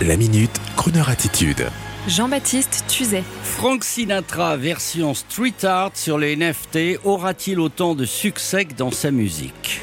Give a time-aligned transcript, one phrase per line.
[0.00, 1.68] La minute, Kroneur attitude.
[2.08, 3.22] Jean-Baptiste Tuzet.
[3.44, 9.12] Frank Sinatra version street art sur les NFT aura-t-il autant de succès que dans sa
[9.12, 9.80] musique?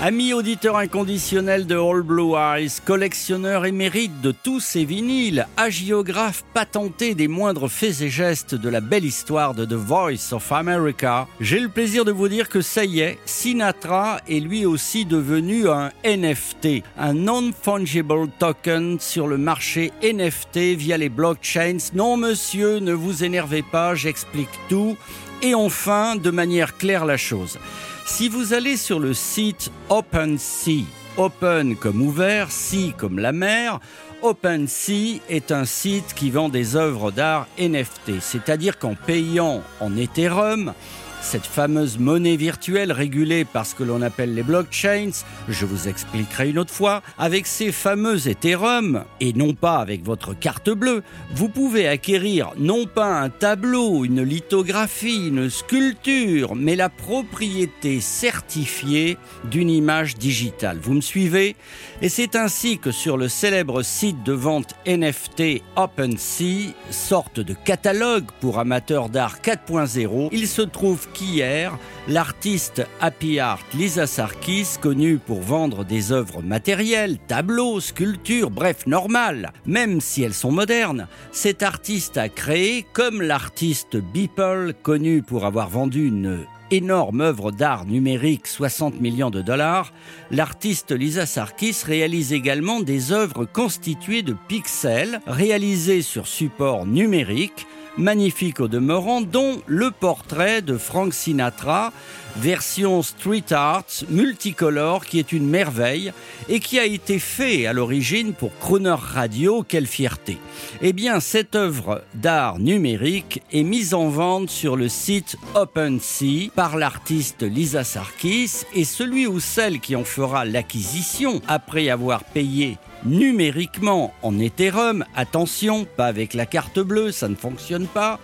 [0.00, 7.16] Ami auditeur inconditionnel de All Blue Eyes, collectionneur émérite de tous ses vinyles, hagiographe patenté
[7.16, 11.58] des moindres faits et gestes de la belle histoire de The Voice of America, j'ai
[11.58, 15.90] le plaisir de vous dire que ça y est, Sinatra est lui aussi devenu un
[16.04, 21.78] NFT, un non-fungible token sur le marché NFT via les blockchains.
[21.92, 24.96] Non monsieur, ne vous énervez pas, j'explique tout.
[25.42, 27.58] Et enfin, de manière claire la chose.
[28.08, 30.86] Si vous allez sur le site OpenSea,
[31.18, 33.80] Open comme ouvert, Sea comme la mer,
[34.22, 40.72] OpenSea est un site qui vend des œuvres d'art NFT, c'est-à-dire qu'en payant en Ethereum,
[41.20, 45.10] cette fameuse monnaie virtuelle régulée par ce que l'on appelle les blockchains,
[45.48, 50.34] je vous expliquerai une autre fois, avec ces fameux Ethereum, et non pas avec votre
[50.34, 51.02] carte bleue,
[51.34, 59.18] vous pouvez acquérir non pas un tableau, une lithographie, une sculpture, mais la propriété certifiée
[59.50, 60.78] d'une image digitale.
[60.80, 61.56] Vous me suivez?
[62.00, 68.26] Et c'est ainsi que sur le célèbre site de vente NFT OpenSea, sorte de catalogue
[68.40, 71.78] pour amateurs d'art 4.0, il se trouve qu'hier,
[72.08, 79.52] l'artiste happy art Lisa Sarkis, connue pour vendre des œuvres matérielles, tableaux, sculptures, bref, normales,
[79.66, 85.68] même si elles sont modernes, cet artiste a créé, comme l'artiste Beeple, connu pour avoir
[85.68, 89.92] vendu une énorme œuvre d'art numérique 60 millions de dollars,
[90.30, 97.66] l'artiste Lisa Sarkis réalise également des œuvres constituées de pixels réalisées sur support numérique
[97.98, 101.92] magnifique au demeurant, dont le portrait de Frank Sinatra,
[102.36, 106.12] version street art multicolore qui est une merveille
[106.48, 109.64] et qui a été fait à l'origine pour Croner Radio.
[109.66, 110.38] Quelle fierté!
[110.80, 116.76] Eh bien, cette œuvre d'art numérique est mise en vente sur le site OpenSea par
[116.76, 124.12] l'artiste Lisa Sarkis et celui ou celle qui en fera l'acquisition après avoir payé numériquement
[124.22, 128.18] en Ethereum, attention, pas avec la carte bleue, ça ne fonctionne pas.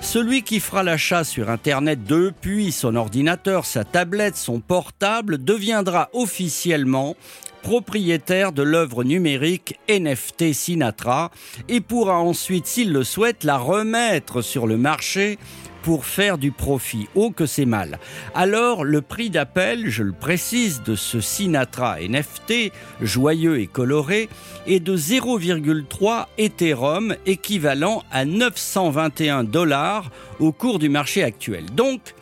[0.00, 7.16] Celui qui fera l'achat sur Internet depuis son ordinateur, sa tablette, son portable, deviendra officiellement
[7.62, 11.30] propriétaire de l'œuvre numérique NFT Sinatra
[11.68, 15.38] et pourra ensuite, s'il le souhaite, la remettre sur le marché
[15.82, 17.08] pour faire du profit.
[17.14, 17.98] Oh que c'est mal.
[18.34, 24.28] Alors le prix d'appel, je le précise, de ce Sinatra NFT, joyeux et coloré,
[24.66, 31.66] est de 0,3 Ethereum, équivalent à 921 dollars au cours du marché actuel.
[31.74, 32.14] Donc,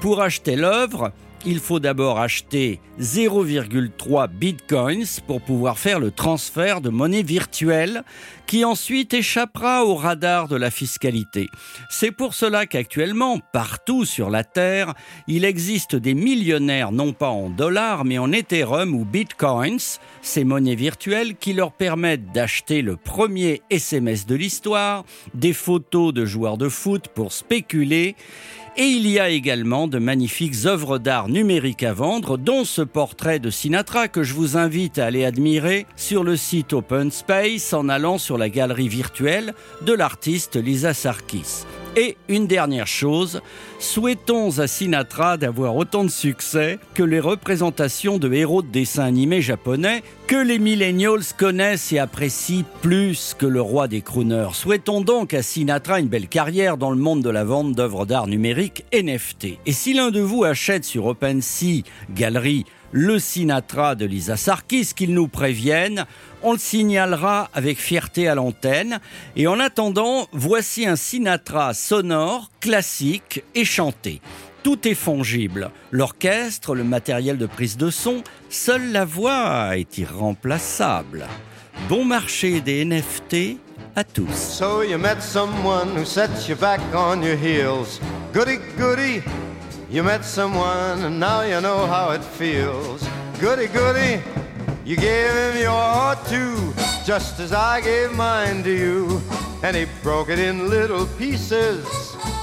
[0.00, 1.12] pour acheter l'œuvre,
[1.46, 8.02] il faut d'abord acheter 0,3 bitcoins pour pouvoir faire le transfert de monnaie virtuelle
[8.46, 11.48] qui ensuite échappera au radar de la fiscalité.
[11.90, 14.94] C'est pour cela qu'actuellement, partout sur la Terre,
[15.26, 20.74] il existe des millionnaires non pas en dollars mais en Ethereum ou bitcoins, ces monnaies
[20.74, 26.68] virtuelles qui leur permettent d'acheter le premier SMS de l'histoire, des photos de joueurs de
[26.68, 28.16] foot pour spéculer
[28.76, 33.38] et il y a également de magnifiques œuvres d'art numériques à vendre, dont ce portrait
[33.38, 37.88] de Sinatra que je vous invite à aller admirer sur le site Open Space en
[37.88, 41.64] allant sur la galerie virtuelle de l'artiste Lisa Sarkis.
[41.96, 43.40] Et une dernière chose,
[43.78, 49.40] souhaitons à Sinatra d'avoir autant de succès que les représentations de héros de dessins animés
[49.40, 54.54] japonais que les millennials connaissent et apprécient plus que le roi des crooners.
[54.54, 58.26] Souhaitons donc à Sinatra une belle carrière dans le monde de la vente d'œuvres d'art
[58.26, 59.58] numériques NFT.
[59.64, 62.64] Et si l'un de vous achète sur OpenSea, galerie
[62.96, 66.06] le Sinatra de Lisa Sarkis, qu'il nous prévienne.
[66.44, 69.00] On le signalera avec fierté à l'antenne.
[69.34, 74.20] Et en attendant, voici un Sinatra sonore, classique et chanté.
[74.62, 75.72] Tout est fongible.
[75.90, 81.26] L'orchestre, le matériel de prise de son, seule la voix est irremplaçable.
[81.88, 83.58] Bon marché des NFT
[83.96, 84.30] à tous.
[84.30, 88.00] So you met someone who sets you back on your heels.
[88.32, 89.20] Goody, goody.
[89.90, 93.06] You met someone and now you know how it feels.
[93.38, 94.22] Goody, goody,
[94.84, 96.72] you gave him your heart too,
[97.04, 99.20] just as I gave mine to you.
[99.62, 101.84] And he broke it in little pieces.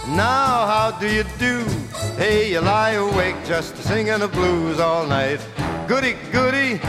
[0.07, 1.63] Now, how do you do?
[2.15, 5.39] Hey, you lie awake just singing the blues all night.
[5.87, 6.79] Goody, goody,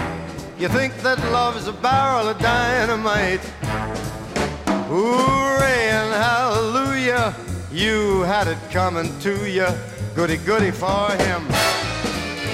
[0.58, 3.40] you think that love is a barrel of dynamite.
[4.88, 7.34] Hooray and hallelujah,
[7.72, 9.66] you had it coming to you.
[10.14, 11.46] Goody, goody for him.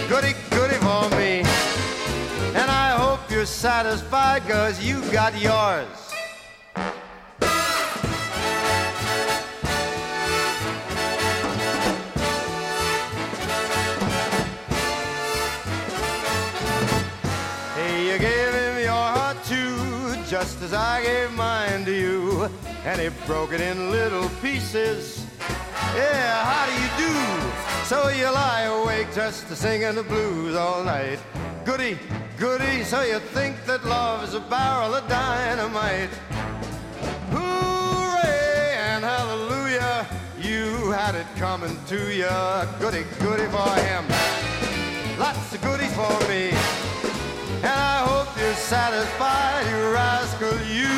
[0.08, 1.42] Goody, goody for me.
[2.54, 5.86] And I hope you you're satisfied, cause you got yours.
[17.74, 22.48] Hey, you gave him your heart too, just as I gave mine to you,
[22.84, 25.27] and he broke it in little pieces.
[25.94, 27.14] Yeah, how do you do?
[27.84, 31.18] So you lie awake just to singing the blues all night.
[31.64, 31.98] Goody,
[32.36, 36.10] goody, so you think that love is a barrel of dynamite.
[37.30, 40.06] Hooray and hallelujah,
[40.40, 42.28] you had it coming to you.
[42.78, 44.04] Goody, goody for him.
[45.18, 46.50] Lots of goodies for me.
[47.58, 50.97] And I hope you're satisfied, you rascal, you.